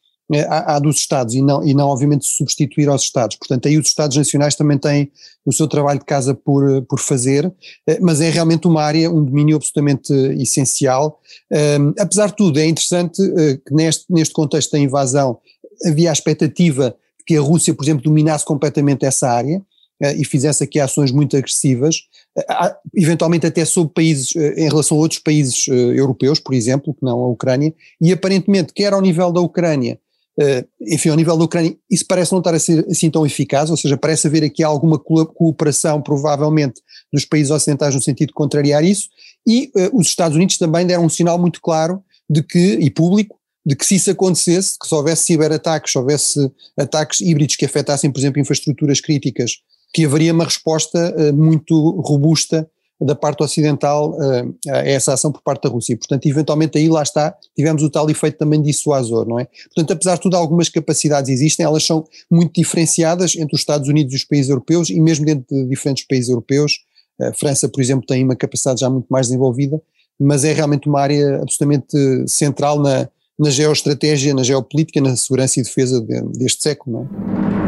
à, 0.47 0.75
à, 0.75 0.79
dos 0.79 0.97
Estados 0.97 1.35
e 1.35 1.41
não, 1.41 1.63
e 1.65 1.73
não 1.73 1.89
obviamente 1.89 2.25
substituir 2.25 2.87
aos 2.87 3.03
Estados. 3.03 3.35
Portanto, 3.35 3.67
aí 3.67 3.77
os 3.77 3.87
Estados 3.87 4.17
Nacionais 4.17 4.55
também 4.55 4.77
têm 4.77 5.11
o 5.45 5.51
seu 5.51 5.67
trabalho 5.67 5.99
de 5.99 6.05
casa 6.05 6.33
por, 6.33 6.81
por 6.83 6.99
fazer, 6.99 7.51
eh, 7.87 7.99
mas 8.01 8.21
é 8.21 8.29
realmente 8.29 8.67
uma 8.67 8.81
área, 8.81 9.11
um 9.11 9.23
domínio 9.23 9.57
absolutamente 9.57 10.13
essencial. 10.41 11.19
Um, 11.51 11.93
apesar 11.99 12.27
de 12.27 12.35
tudo, 12.35 12.59
é 12.59 12.65
interessante 12.65 13.21
uh, 13.21 13.57
que 13.57 13.73
neste, 13.73 14.05
neste 14.09 14.33
contexto 14.33 14.71
da 14.71 14.79
invasão 14.79 15.39
havia 15.85 16.09
a 16.09 16.13
expectativa 16.13 16.95
de 17.19 17.25
que 17.25 17.37
a 17.37 17.41
Rússia, 17.41 17.73
por 17.73 17.83
exemplo, 17.83 18.03
dominasse 18.03 18.45
completamente 18.45 19.05
essa 19.05 19.29
área 19.29 19.61
e 20.01 20.25
fizesse 20.25 20.63
aqui 20.63 20.79
ações 20.79 21.12
muito 21.12 21.38
agressivas, 21.38 21.97
uh, 22.38 22.75
eventualmente 22.93 23.45
até 23.45 23.63
sobre 23.63 23.93
países, 23.93 24.35
em 24.35 24.67
relação 24.67 24.97
a 24.97 25.01
outros 25.01 25.19
países 25.19 25.67
europeus, 25.67 26.39
por 26.39 26.53
exemplo, 26.53 26.93
que 26.93 27.03
não 27.03 27.19
a 27.19 27.27
Ucrânia, 27.27 27.73
e 28.01 28.12
aparentemente, 28.12 28.73
quer 28.73 28.93
ao 28.93 29.01
nível 29.01 29.31
da 29.31 29.39
Ucrânia, 29.39 30.00
enfim, 30.81 31.09
ao 31.09 31.15
nível 31.15 31.38
da 31.38 31.43
Ucrânia, 31.43 31.77
isso 31.89 32.05
parece 32.07 32.31
não 32.31 32.39
estar 32.39 32.55
a 32.55 32.59
ser 32.59 32.85
assim 32.89 33.09
tão 33.09 33.25
eficaz, 33.25 33.69
ou 33.69 33.77
seja, 33.77 33.95
parece 33.95 34.27
haver 34.27 34.43
aqui 34.43 34.63
alguma 34.63 34.97
cooperação, 34.97 36.01
provavelmente, 36.01 36.81
dos 37.12 37.23
países 37.23 37.51
ocidentais 37.51 37.93
no 37.93 38.01
sentido 38.01 38.29
de 38.29 38.33
contrariar 38.33 38.83
isso, 38.83 39.09
e 39.47 39.71
os 39.93 40.07
Estados 40.07 40.35
Unidos 40.35 40.57
também 40.57 40.88
deram 40.88 41.05
um 41.05 41.09
sinal 41.09 41.38
muito 41.38 41.62
claro 41.62 42.03
de 42.29 42.41
que, 42.41 42.77
e 42.81 42.89
público, 42.89 43.38
de 43.65 43.75
que 43.75 43.85
se 43.85 43.95
isso 43.95 44.12
acontecesse, 44.12 44.77
que 44.77 44.88
se 44.88 44.95
houvesse 44.95 45.23
ciberataques, 45.23 45.91
se 45.91 45.97
houvesse 45.97 46.51
ataques 46.75 47.21
híbridos 47.21 47.55
que 47.55 47.65
afetassem, 47.65 48.12
por 48.12 48.19
exemplo, 48.19 48.41
infraestruturas 48.41 49.00
críticas, 49.00 49.59
que 49.93 50.05
haveria 50.05 50.33
uma 50.33 50.43
resposta 50.43 51.15
uh, 51.15 51.33
muito 51.33 52.01
robusta 52.01 52.67
da 53.00 53.15
parte 53.15 53.43
ocidental 53.43 54.12
uh, 54.12 54.55
a 54.69 54.77
essa 54.77 55.13
ação 55.13 55.31
por 55.31 55.41
parte 55.41 55.63
da 55.63 55.69
Rússia. 55.69 55.95
Portanto, 55.97 56.25
eventualmente 56.25 56.77
aí 56.77 56.89
lá 56.89 57.03
está, 57.03 57.35
tivemos 57.55 57.83
o 57.83 57.89
tal 57.89 58.09
efeito 58.09 58.38
também 58.38 58.62
dissuasor, 58.62 59.27
não 59.27 59.39
é? 59.39 59.47
Portanto, 59.65 59.91
apesar 59.91 60.15
de 60.15 60.21
tudo, 60.21 60.35
algumas 60.35 60.69
capacidades 60.69 61.29
existem, 61.29 61.65
elas 61.65 61.85
são 61.85 62.05
muito 62.31 62.53
diferenciadas 62.59 63.35
entre 63.35 63.55
os 63.55 63.62
Estados 63.62 63.88
Unidos 63.88 64.13
e 64.13 64.17
os 64.17 64.23
países 64.23 64.50
europeus 64.50 64.89
e 64.89 65.00
mesmo 65.00 65.25
dentro 65.25 65.45
de 65.50 65.67
diferentes 65.67 66.05
países 66.07 66.29
europeus. 66.29 66.79
A 67.21 67.33
França, 67.33 67.69
por 67.69 67.81
exemplo, 67.81 68.05
tem 68.07 68.23
uma 68.23 68.35
capacidade 68.35 68.79
já 68.79 68.89
muito 68.89 69.07
mais 69.09 69.27
desenvolvida, 69.27 69.79
mas 70.19 70.43
é 70.43 70.53
realmente 70.53 70.88
uma 70.88 71.00
área 71.00 71.41
absolutamente 71.41 71.95
central 72.27 72.79
na, 72.79 73.07
na 73.38 73.50
geoestratégia, 73.50 74.33
na 74.33 74.43
geopolítica, 74.43 75.01
na 75.01 75.15
segurança 75.15 75.59
e 75.59 75.63
defesa 75.63 76.01
de, 76.01 76.21
deste 76.38 76.63
século, 76.63 77.07
não 77.12 77.59
é? 77.59 77.62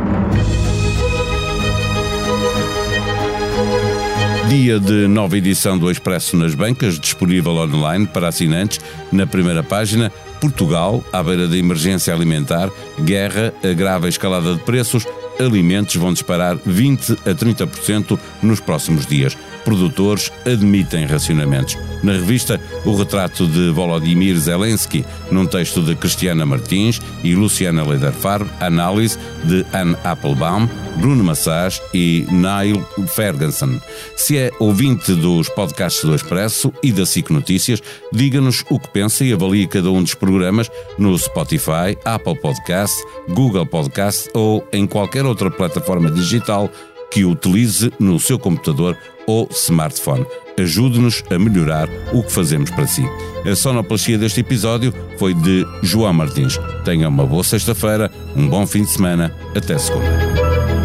Dia 4.56 4.80
de 4.80 5.06
nova 5.06 5.38
edição 5.38 5.78
do 5.78 5.92
Expresso 5.92 6.38
nas 6.38 6.56
bancas, 6.56 6.98
disponível 6.98 7.58
online 7.58 8.08
para 8.08 8.30
assinantes. 8.30 8.80
Na 9.12 9.28
primeira 9.28 9.62
página, 9.62 10.10
Portugal, 10.40 11.04
à 11.12 11.22
beira 11.22 11.46
da 11.46 11.58
emergência 11.58 12.14
alimentar, 12.14 12.72
guerra, 13.04 13.54
a 13.62 13.74
grave 13.74 14.08
escalada 14.08 14.54
de 14.54 14.62
preços, 14.62 15.06
alimentos 15.40 15.96
vão 15.96 16.14
disparar 16.14 16.58
20 16.66 17.14
a 17.14 17.34
30% 17.34 18.20
nos 18.42 18.60
próximos 18.60 19.06
dias. 19.06 19.38
Produtores 19.64 20.32
admitem 20.46 21.06
racionamentos. 21.06 21.78
Na 22.04 22.14
revista, 22.14 22.62
o 22.86 22.96
retrato 22.96 23.48
de 23.48 23.72
Volodymyr 23.72 24.38
Zelensky, 24.38 25.04
num 25.32 25.46
texto 25.46 25.82
de 25.82 25.96
Cristiana 25.96 26.46
Martins 26.46 27.02
e 27.24 27.34
Luciana 27.34 27.84
Lederfarb, 27.84 28.48
análise 28.60 29.18
de 29.44 29.66
Anne 29.74 29.96
Applebaum, 30.04 30.70
Bruno 30.98 31.24
Massage 31.24 31.82
e 31.94 32.26
Neil 32.32 32.86
Ferguson. 33.08 33.80
Se 34.16 34.38
é 34.38 34.52
ouvinte 34.60 35.14
dos 35.14 35.50
podcasts 35.50 36.04
do 36.04 36.16
Expresso 36.16 36.72
e 36.84 36.92
da 36.92 37.06
SIC 37.06 37.32
Notícias, 37.32 37.82
diga-nos 38.14 38.64
o 38.70 38.80
que 38.80 38.90
pensa 38.90 39.26
e 39.26 39.34
avalie 39.34 39.68
cada 39.68 39.90
um 39.90 40.04
dos 40.04 40.14
programas 40.14 40.70
no 40.98 41.18
Spotify, 41.18 41.98
Apple 42.06 42.40
Podcasts, 42.40 43.04
Google 43.30 43.66
Podcasts 43.66 44.30
ou 44.34 44.66
em 44.72 44.86
qualquer 44.86 45.25
outra 45.26 45.50
plataforma 45.50 46.10
digital 46.12 46.70
que 47.12 47.24
utilize 47.24 47.92
no 48.00 48.20
seu 48.20 48.38
computador 48.38 48.98
ou 49.28 49.48
smartphone. 49.52 50.26
Ajude-nos 50.58 51.24
a 51.30 51.38
melhorar 51.38 51.88
o 52.14 52.24
que 52.24 52.32
fazemos 52.32 52.70
para 52.72 52.88
si. 52.88 53.04
A 53.50 53.56
sonoplastia 53.56 54.18
deste 54.18 54.40
episódio 54.40 54.94
foi 55.18 55.34
de 55.34 55.66
João 55.84 56.14
Martins. 56.14 56.58
Tenha 56.84 57.10
uma 57.10 57.26
boa 57.26 57.44
sexta-feira, 57.44 58.12
um 58.36 58.48
bom 58.48 58.66
fim 58.66 58.84
de 58.84 58.92
semana. 58.92 59.34
Até 59.56 59.78
segunda. 59.78 60.85